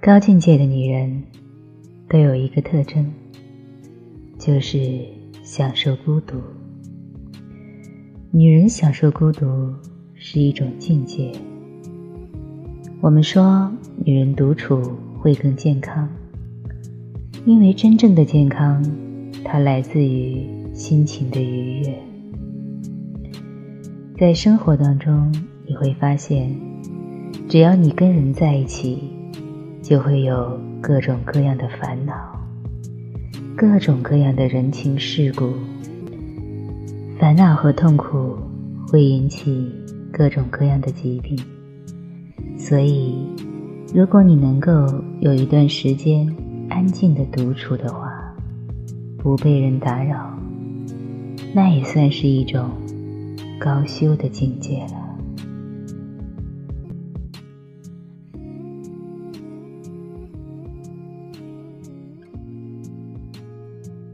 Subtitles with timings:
[0.00, 1.24] 高境界的女人
[2.08, 3.12] 都有一个特征，
[4.38, 5.00] 就是
[5.42, 6.36] 享受孤独。
[8.30, 9.74] 女人享受孤独
[10.14, 11.32] 是一种境界。
[13.00, 13.68] 我们说，
[14.04, 14.80] 女人独处
[15.18, 16.08] 会更健康，
[17.44, 18.84] 因为真正的健康，
[19.44, 21.98] 它来自于心情的愉悦。
[24.18, 25.34] 在生活当中，
[25.66, 26.54] 你会发现，
[27.48, 29.15] 只要你跟人在一起。
[29.88, 32.12] 就会有各种各样的烦恼，
[33.56, 35.52] 各种各样的人情世故，
[37.20, 38.36] 烦恼和痛苦
[38.88, 39.70] 会引起
[40.12, 41.38] 各种各样的疾病。
[42.58, 43.14] 所以，
[43.94, 44.72] 如果你能够
[45.20, 46.34] 有一段时间
[46.68, 48.10] 安静的独处的话，
[49.16, 50.36] 不被人打扰，
[51.54, 52.70] 那也算是一种
[53.60, 55.05] 高修的境界了。